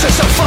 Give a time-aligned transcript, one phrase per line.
[0.00, 0.37] This is a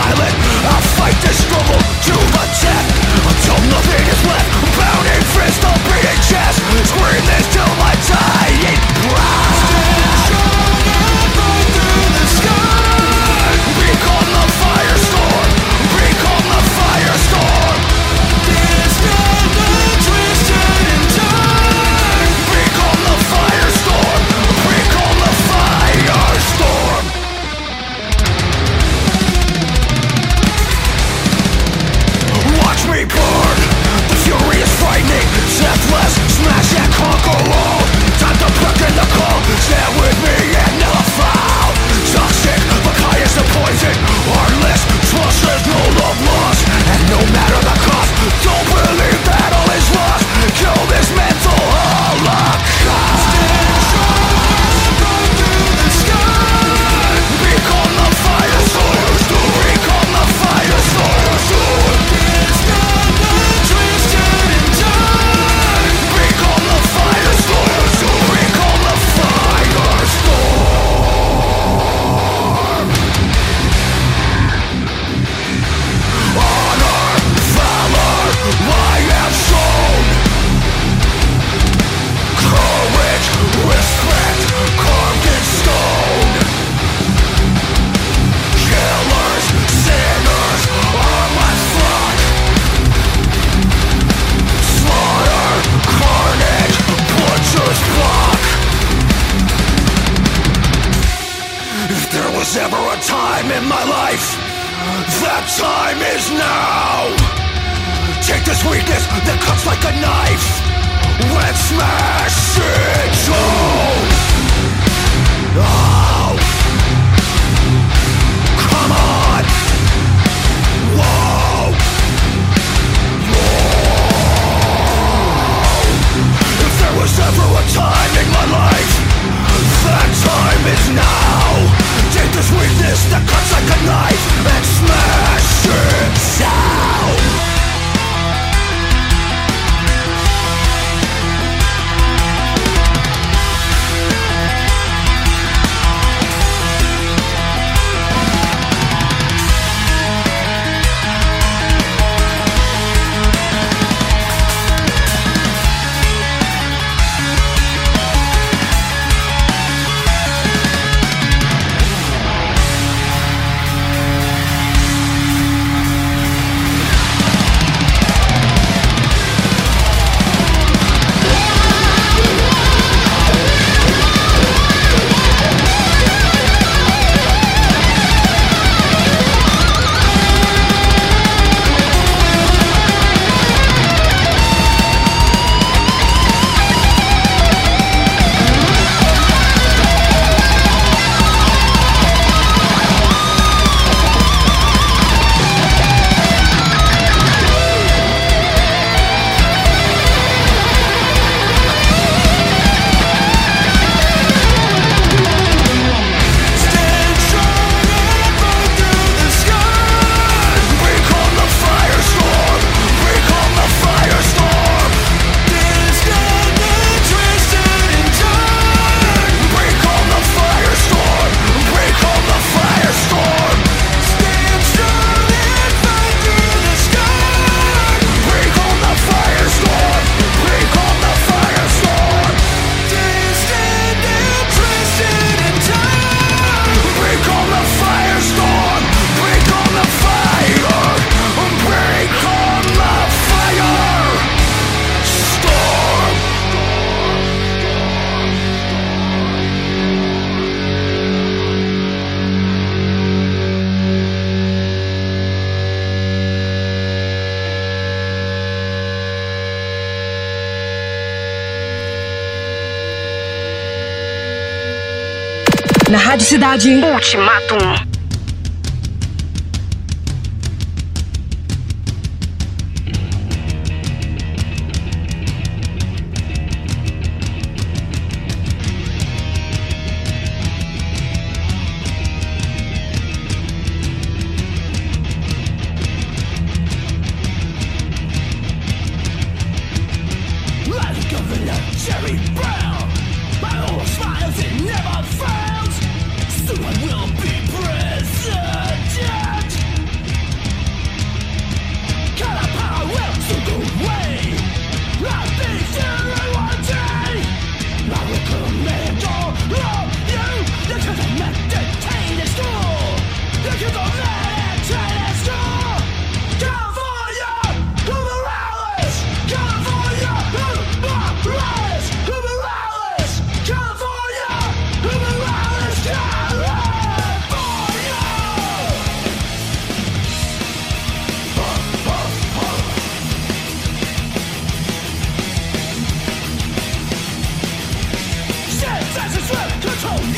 [266.32, 267.91] Ultimatum.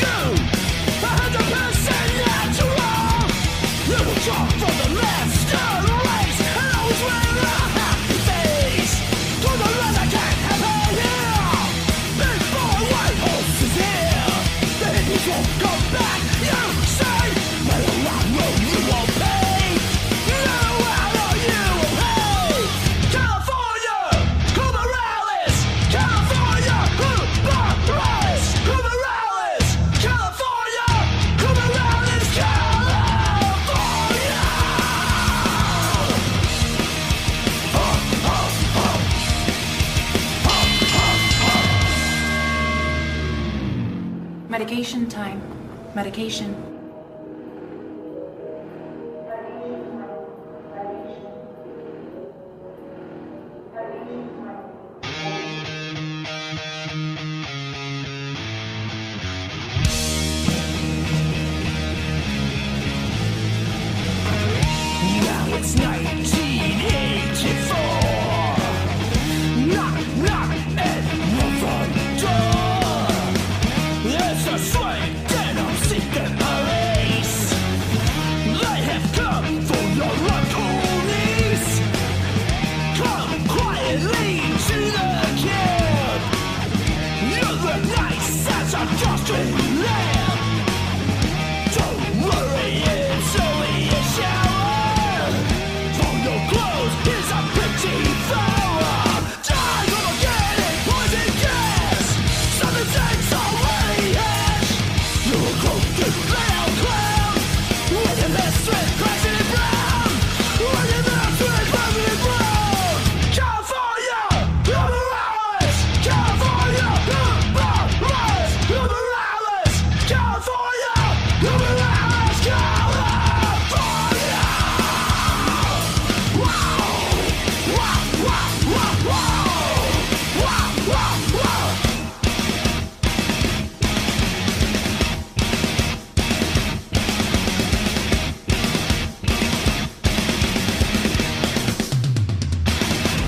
[0.02, 0.43] Na
[45.94, 46.74] Rádio Cidade.
[65.64, 66.03] Ultimatum.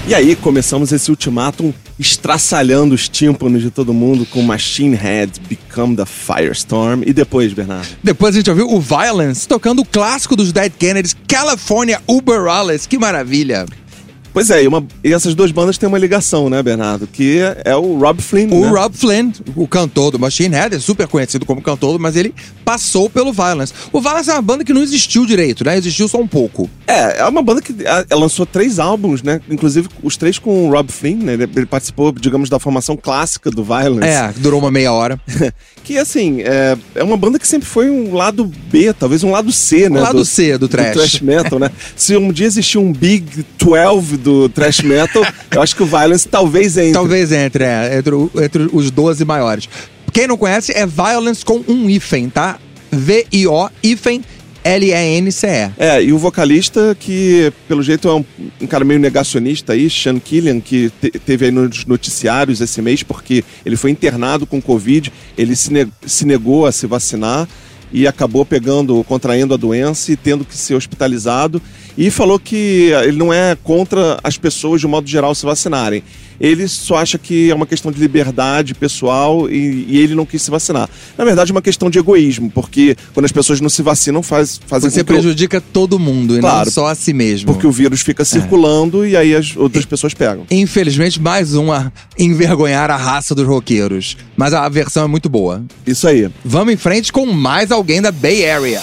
[0.09, 5.97] E aí começamos esse ultimátum estraçalhando os tímpanos de todo mundo com Machine Head, Become
[5.97, 7.03] the Firestorm.
[7.05, 7.89] E depois, Bernardo?
[8.05, 12.87] Depois a gente ouviu o Violence tocando o clássico dos Dead Kennedys, California Uber Alles.
[12.87, 13.67] Que maravilha!
[14.37, 17.07] Pois é, e, uma, e, essas duas bandas têm uma ligação, né, Bernardo?
[17.07, 18.51] Que é o Rob Flynn.
[18.53, 18.69] O né?
[18.69, 23.09] Rob Flynn, o cantor do Machine Head, é super conhecido como cantor, mas ele passou
[23.09, 23.73] pelo Violence.
[23.91, 25.79] O Violence é uma banda que não existiu direito, né?
[25.79, 26.69] Existiu só um pouco.
[26.87, 29.41] É, é uma banda que é, lançou três álbuns, né?
[29.49, 31.33] Inclusive os três com o Rob Flynn, né?
[31.33, 34.07] Ele, ele participou, digamos, da formação clássica do Violence.
[34.07, 35.19] É, durou uma meia hora.
[35.83, 39.51] que, assim, é, é uma banda que sempre foi um lado B, talvez um lado
[39.51, 39.99] C, né?
[39.99, 40.89] Um lado do, C do trash.
[40.89, 41.71] Do trash metal, né?
[41.97, 46.27] Se um dia existir um Big 12 do trash metal, eu acho que o Violence
[46.27, 46.93] talvez entre.
[46.93, 49.69] Talvez entre, é, entre, entre os 12 maiores.
[50.13, 52.59] Quem não conhece é Violence com um hífen, tá?
[52.91, 54.23] V-I-O, hífen,
[54.65, 55.71] L-E-N-C-E.
[55.79, 58.25] É, e o vocalista que, pelo jeito, é um,
[58.63, 63.03] um cara meio negacionista aí, Sean Killian, que te, teve aí nos noticiários esse mês
[63.05, 67.47] porque ele foi internado com Covid, ele se, ne se negou a se vacinar
[67.93, 71.63] e acabou pegando, contraindo a doença e tendo que ser hospitalizado.
[71.99, 76.03] E falou que ele não é contra as pessoas, de um modo geral, se vacinarem.
[76.39, 80.43] ele só acha que é uma questão de liberdade pessoal e, e ele não quis
[80.43, 80.87] se vacinar.
[81.17, 84.61] Na verdade, é uma questão de egoísmo, porque quando as pessoas não se vacinam, faz,
[84.67, 86.67] fazem Você prejudica todo mundo e Claro.
[86.67, 87.51] não só a si mesmo.
[87.51, 90.45] porque o vírus fica circulando e aí as outras pessoas pegam.
[90.51, 94.19] Infelizmente, mais um a envergonhar a raça dos roqueiros.
[94.37, 95.65] Mas a versão é muito boa.
[95.87, 96.29] Isso aí.
[96.45, 98.83] Vamos em frente com mais alguém da Bay Area.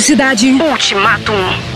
[0.00, 0.50] Rádio Cidade.
[0.52, 1.69] Ultimatum.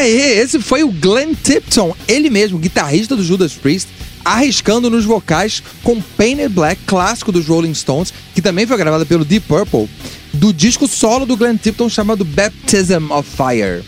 [0.00, 3.86] Aê, esse foi o Glenn Tipton, ele mesmo, guitarrista do Judas Priest,
[4.24, 9.26] arriscando nos vocais com Painted Black, clássico dos Rolling Stones, que também foi gravada pelo
[9.26, 9.90] Deep Purple,
[10.32, 13.82] do disco solo do Glenn Tipton chamado Baptism of Fire.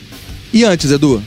[0.53, 1.23] E antes, Edu?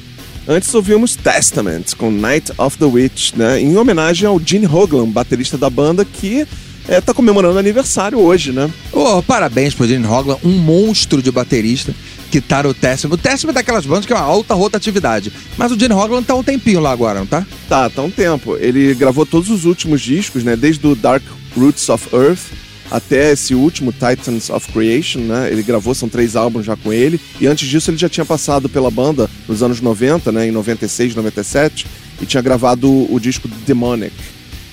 [0.47, 3.59] Antes ouvimos Testament com Night of the Witch, né?
[3.59, 6.47] Em homenagem ao Gene Hoglan, baterista da banda, que
[6.87, 8.69] é, tá comemorando aniversário hoje, né?
[8.91, 11.91] Oh, parabéns pro Gene Hoglan, um monstro de baterista
[12.31, 13.13] que tá no Testament.
[13.13, 15.31] O Testament é daquelas bandas que é uma alta rotatividade.
[15.57, 17.45] Mas o Gene Hoglan tá um tempinho lá agora, não tá?
[17.69, 18.57] Tá, tá um tempo.
[18.57, 20.55] Ele gravou todos os últimos discos, né?
[20.55, 21.23] Desde o Dark
[21.55, 22.51] Roots of Earth
[22.89, 25.49] até esse último, Titans of Creation, né?
[25.51, 27.19] Ele gravou, são três álbuns já com ele.
[27.39, 30.47] E antes disso ele já tinha passado pela banda nos anos 90, né?
[30.47, 31.88] Em 96, 97.
[32.21, 34.13] E tinha gravado o disco Demonic.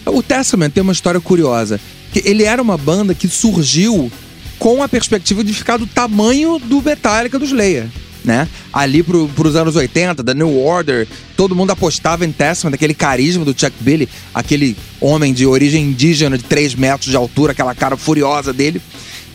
[0.07, 1.81] O Testament tem uma história curiosa.
[2.13, 4.13] Que ele era uma banda que surgiu
[4.63, 7.89] com a perspectiva de ficar do tamanho do Metallica dos Slayer.
[8.25, 8.47] Né?
[8.73, 13.45] Ali pro, pros anos 80, da New Order, todo mundo apostava em Testament, aquele carisma
[13.45, 17.97] do Chuck Billy, aquele homem de origem indígena de 3 metros de altura, aquela cara
[17.97, 18.81] furiosa dele.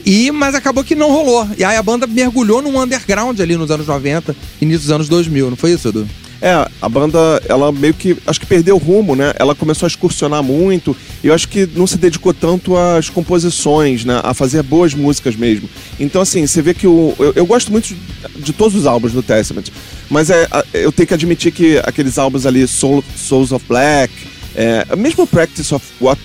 [0.05, 1.45] E, mas acabou que não rolou.
[1.57, 5.49] E aí a banda mergulhou num underground ali nos anos 90, início dos anos 2000,
[5.49, 6.07] não foi isso, Edu?
[6.41, 9.33] É, a banda, ela meio que, acho que perdeu o rumo, né?
[9.39, 14.05] Ela começou a excursionar muito e eu acho que não se dedicou tanto às composições,
[14.05, 14.21] né?
[14.23, 15.67] A fazer boas músicas mesmo.
[15.99, 17.15] Então, assim, você vê que o.
[17.17, 17.97] Eu, eu gosto muito de,
[18.41, 19.65] de todos os álbuns do Testament,
[20.09, 24.13] mas é, eu tenho que admitir que aqueles álbuns ali, Soul, Souls of Black,
[24.55, 26.21] é, mesmo Practice of What,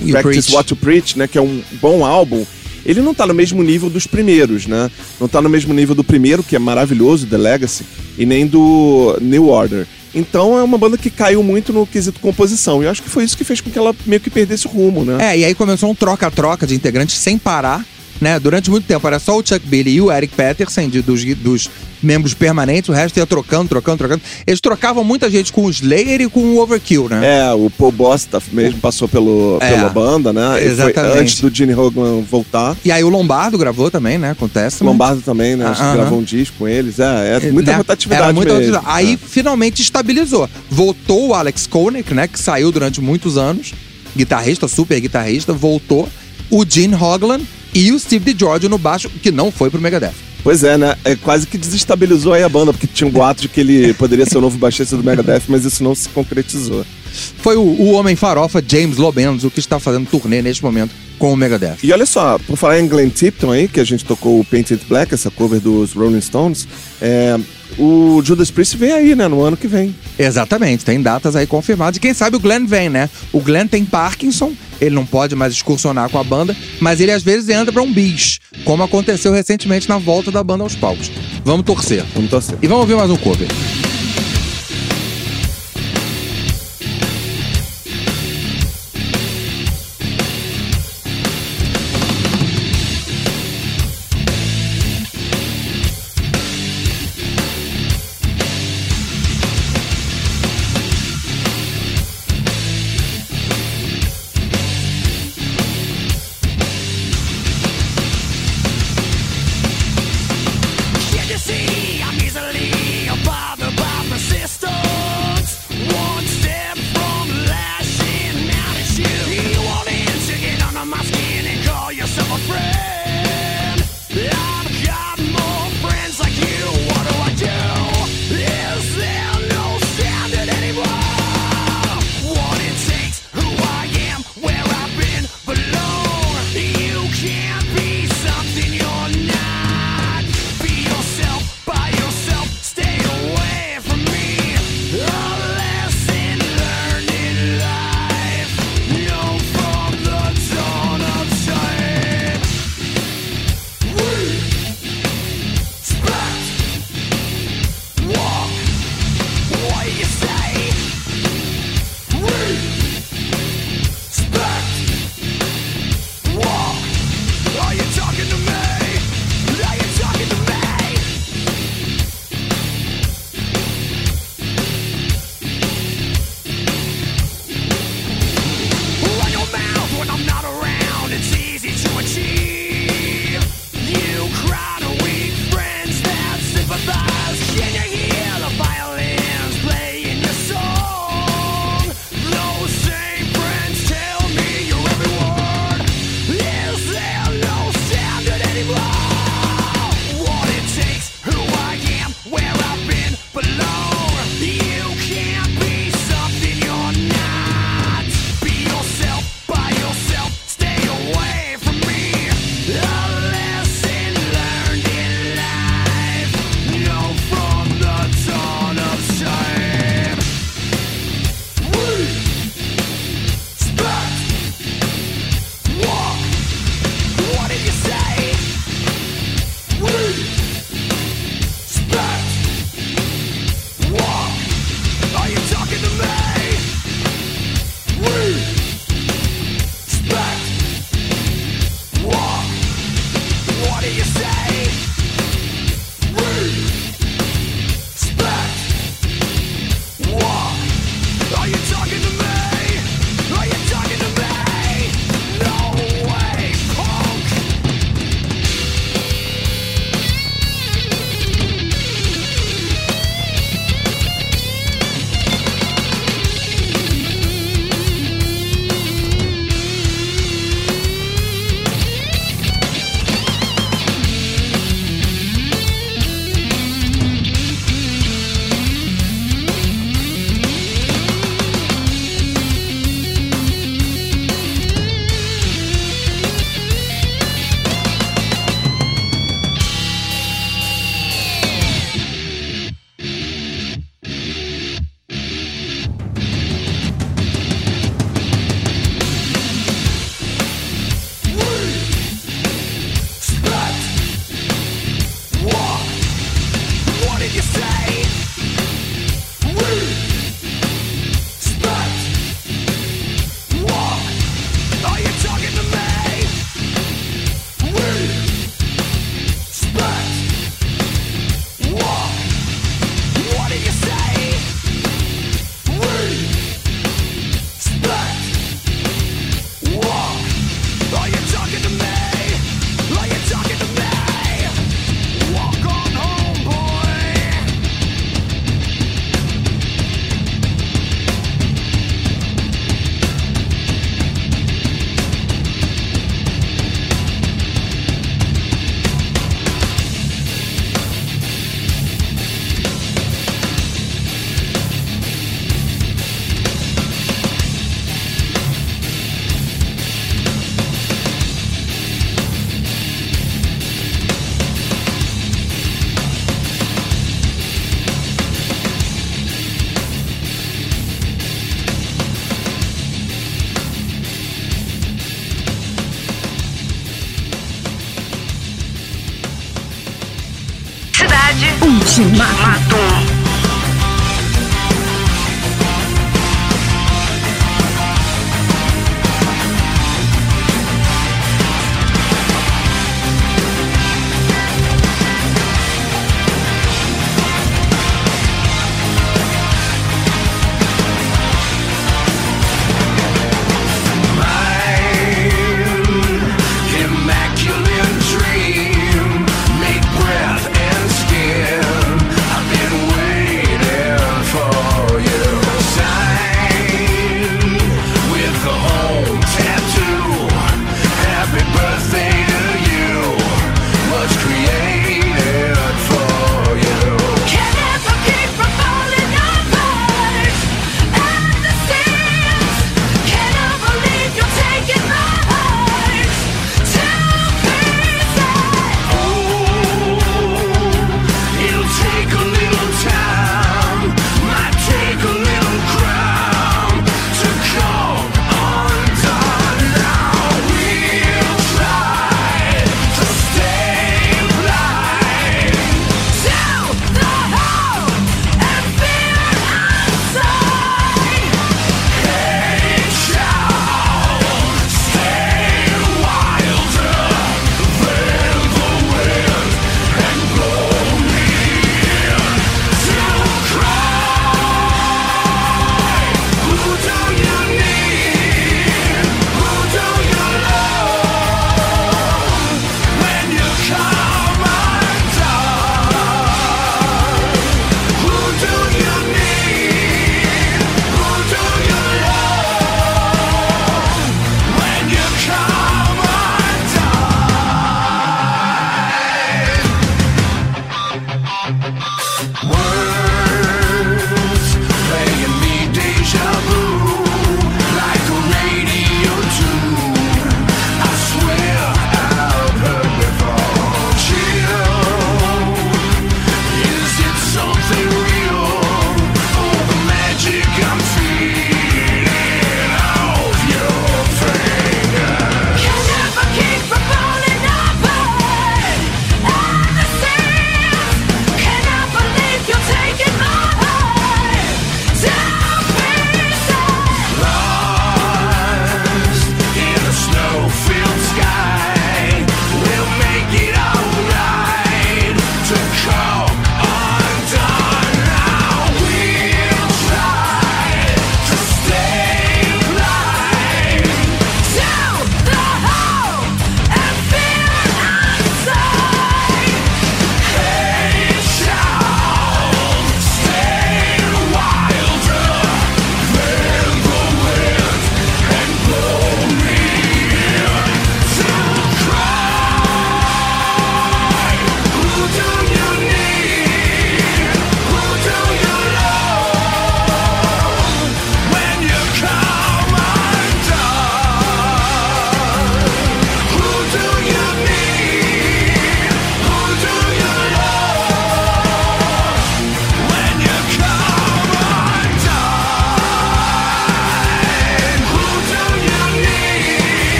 [0.00, 0.54] You Practice Preach.
[0.54, 1.28] What to Preach, né?
[1.28, 2.46] Que é um bom álbum.
[2.84, 4.90] Ele não tá no mesmo nível dos primeiros, né?
[5.20, 7.84] Não tá no mesmo nível do primeiro, que é maravilhoso, The Legacy,
[8.18, 9.86] e nem do New Order.
[10.14, 12.82] Então é uma banda que caiu muito no quesito composição.
[12.82, 14.70] E eu acho que foi isso que fez com que ela meio que perdesse o
[14.70, 15.32] rumo, né?
[15.32, 17.84] É, e aí começou um troca-troca de integrantes sem parar,
[18.20, 18.38] né?
[18.38, 21.70] Durante muito tempo era só o Chuck Billy e o Eric Peterson, de- dos, dos
[22.02, 24.22] membros permanentes, o resto ia trocando, trocando, trocando.
[24.46, 27.40] Eles trocavam muita gente com o Slayer e com o Overkill, né?
[27.40, 30.64] É, o Paul Bosta mesmo passou pelo, É, pela banda, né?
[30.64, 31.18] Exatamente.
[31.18, 32.74] antes do Gene Hoglan voltar.
[32.84, 34.34] E aí o Lombardo gravou também, né?
[34.38, 34.84] Com o.
[34.84, 35.66] Lombardo também, né?
[35.66, 35.94] Aham.
[35.96, 36.98] gravou um disco com eles.
[36.98, 37.76] É, é muita né?
[37.78, 38.66] rotatividade Era muita mesmo.
[38.72, 39.06] rotatividade.
[39.06, 39.18] Aí É.
[39.28, 40.48] finalmente estabilizou.
[40.70, 42.26] Voltou o Alex Koenig, né?
[42.28, 43.74] Que saiu durante muitos anos.
[44.16, 46.08] Guitarrista, super guitarrista, voltou.
[46.50, 47.40] O Gene Hoglan
[47.74, 50.14] e o Steve DiGiorgio no baixo, que não foi pro Megadeth.
[50.42, 50.96] Pois é, né?
[51.04, 54.24] É quase que desestabilizou aí a banda, porque tinha um boato de que ele poderia
[54.24, 56.84] ser o novo baixista do Megadeth, mas isso não se concretizou.
[57.10, 61.36] Foi o, o homem farofa James Lobenzo que está fazendo turnê neste momento com o
[61.36, 61.76] Megadeth.
[61.82, 64.80] E olha só, por falar em Glenn Tipton aí, que a gente tocou o Painted
[64.88, 66.66] Black, essa cover dos Rolling Stones,
[67.00, 67.38] é,
[67.78, 69.94] o Judas Priest vem aí, né, no ano que vem.
[70.18, 71.98] Exatamente, tem datas aí confirmadas.
[71.98, 73.08] E quem sabe o Glenn vem, né?
[73.32, 77.22] O Glenn tem Parkinson, ele não pode mais excursionar com a banda, mas ele às
[77.22, 81.10] vezes entra pra um bis, como aconteceu recentemente na volta da banda aos palcos.
[81.44, 82.02] Vamos torcer.
[82.14, 82.56] Vamos torcer.
[82.62, 83.48] E vamos ouvir mais um cover.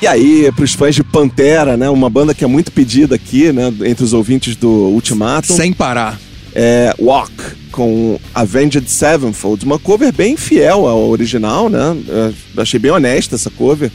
[0.00, 1.90] E aí, para os fãs de Pantera, né?
[1.90, 3.72] Uma banda que é muito pedida aqui, né?
[3.84, 5.52] Entre os ouvintes do Ultimato.
[5.52, 6.20] Sem parar.
[6.54, 7.32] É Walk,
[7.72, 9.64] com Avenged Sevenfold.
[9.64, 11.96] Uma cover bem fiel ao original, né?
[12.54, 13.90] Eu achei bem honesta essa cover.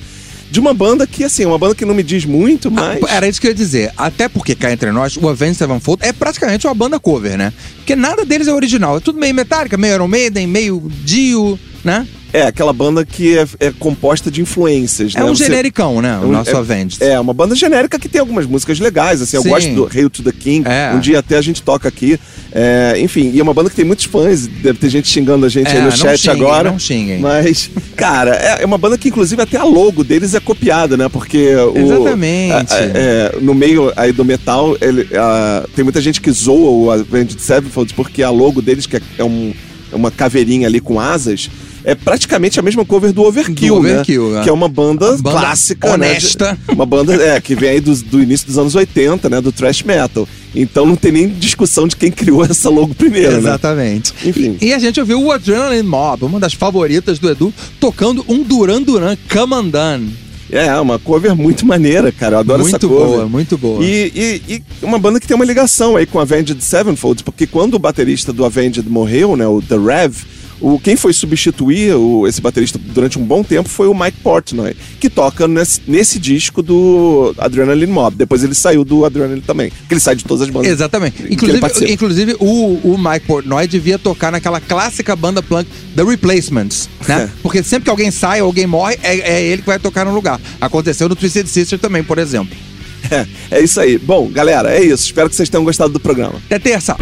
[0.52, 3.04] De uma banda que, assim, uma banda que não me diz muito, ah, mas.
[3.04, 3.92] Ah, era isso que eu ia dizer.
[3.98, 7.54] Até porque cá entre nós, o Avenged Sevenfold é praticamente uma banda cover, né?
[7.78, 8.98] Porque nada deles é original.
[8.98, 12.06] É tudo meio metálica, meio Iron Maiden, meio Dio, né?
[12.34, 15.26] É, aquela banda que é, é composta de influências, É né?
[15.26, 16.18] um Você- genericão, né?
[16.18, 16.98] O um- nosso é, Avenged.
[17.04, 19.50] É, uma banda genérica que tem algumas músicas legais, assim, eu Sim.
[19.50, 20.92] gosto do Hail to the King, É.
[20.96, 22.20] um dia até a gente toca aqui.
[22.52, 25.50] É, enfim, e é uma banda que tem muitos fãs, deve ter gente xingando a
[25.50, 26.72] gente É, aí no chat xinguem, agora.
[26.72, 27.20] não xinguem.
[27.20, 31.08] Mas, cara, é, é uma banda que inclusive até a logo deles é copiada, né?
[31.10, 31.78] Porque o.
[31.78, 32.74] Exatamente.
[32.74, 36.70] a- a- é, no meio aí do metal, ele, a- tem muita gente que zoa
[36.72, 39.54] o Avenged Sevenfold porque a logo deles, que é, é um-
[39.92, 41.50] é uma caveirinha ali com asas.
[41.86, 43.94] É praticamente a mesma cover do Overkill, Do né?
[43.96, 44.44] Overkill, é.
[44.44, 46.10] Que é uma banda, banda clássica, né?
[46.12, 46.58] honesta.
[46.70, 49.42] Uma banda é, que vem aí do, do início dos anos 80, né?
[49.42, 50.28] Do thrash metal.
[50.56, 53.38] Então não tem nem discussão de quem criou essa logo primeiro, né?
[53.40, 54.14] Exatamente.
[54.26, 54.58] Enfim.
[54.62, 58.44] E, e a gente ouviu o Adrenaline Mob, uma das favoritas do Edu, tocando um
[58.44, 59.18] Duran Duran
[59.60, 60.24] Undone.
[60.52, 62.36] É, uma cover muito maneira, cara.
[62.36, 63.08] Eu adoro essa Muito cover.
[63.08, 63.84] boa, muito boa.
[63.84, 67.74] E, e- e uma banda que tem uma ligação aí com Avenged Sevenfold, porque quando
[67.74, 70.16] o baterista do Avenged morreu, né, o The Rev,
[70.64, 74.76] o, quem foi substituir o- esse baterista durante um bom tempo foi o Mike Portnoy,
[75.00, 78.16] que toca nesse, nesse disco do Adrenaline Mob.
[78.16, 80.72] Depois ele saiu do Adrenaline também, porque ele sai de todas as bandas.
[80.72, 81.22] Exatamente.
[81.30, 87.24] Inclusive, inclusive o, o Mike Portnoy devia tocar naquela clássica banda punk The Replacements, né?
[87.24, 87.30] É.
[87.44, 90.14] Porque sempre que alguém sai ou alguém morre, é, é ele que vai tocar no
[90.14, 90.40] lugar.
[90.62, 92.56] Aconteceu no Twisted Sister também, por exemplo.
[93.12, 93.98] É, é isso aí.
[93.98, 95.04] Bom, galera, é isso.
[95.06, 96.36] Espero que vocês tenham gostado do programa.
[96.46, 96.96] Até terça.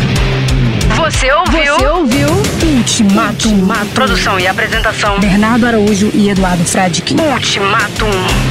[1.01, 1.75] Você ouviu?
[1.75, 2.27] Você ouviu
[2.77, 3.67] Ultimatum.
[3.91, 5.19] Produção e apresentação.
[5.19, 7.15] Bernardo Araújo e Eduardo Fradkin.
[7.19, 8.50] Ultimatum.